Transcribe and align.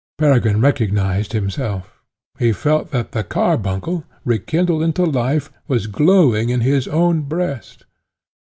Peregrine 0.17 0.57
recognized 0.61 1.31
himself; 1.31 2.01
he 2.39 2.51
felt 2.51 2.89
that 2.89 3.11
the 3.11 3.23
carbuncle, 3.23 4.03
rekindled 4.25 4.81
into 4.81 5.03
life, 5.05 5.51
was 5.67 5.85
glowing 5.85 6.49
in 6.49 6.61
his 6.61 6.87
own 6.87 7.21
breast. 7.21 7.85